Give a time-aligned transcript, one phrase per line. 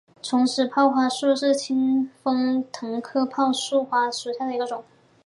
[0.19, 3.51] 重齿泡花树为清风藤科泡
[3.87, 4.83] 花树属下的一个种。